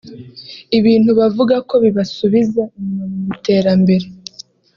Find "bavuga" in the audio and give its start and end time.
1.19-1.55